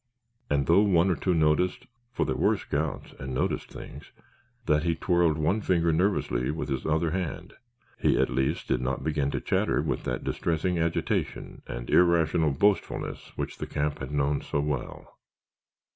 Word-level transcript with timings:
And 0.49 0.65
though 0.65 0.81
one 0.81 1.11
or 1.11 1.15
two 1.15 1.35
noticed 1.35 1.85
(for 2.11 2.25
they 2.25 2.33
were 2.33 2.57
scouts 2.57 3.13
and 3.19 3.35
noticed 3.35 3.71
things) 3.71 4.11
that 4.65 4.81
he 4.81 4.95
twirled 4.95 5.37
one 5.37 5.61
finger 5.61 5.93
nervously 5.93 6.49
with 6.49 6.69
his 6.69 6.87
other 6.87 7.11
hand, 7.11 7.53
he 7.99 8.17
at 8.19 8.31
least 8.31 8.67
did 8.67 8.81
not 8.81 9.03
begin 9.03 9.29
to 9.29 9.39
chatter 9.39 9.79
with 9.79 10.03
that 10.05 10.23
distressing 10.23 10.79
agitation 10.79 11.61
and 11.67 11.91
irrational 11.91 12.49
boastfulness 12.49 13.31
which 13.35 13.59
the 13.59 13.67
camp 13.67 13.99
had 13.99 14.09
known 14.11 14.41
so 14.41 14.59
well. 14.59 15.19